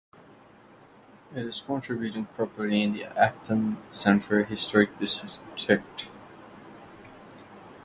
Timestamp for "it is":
1.35-1.61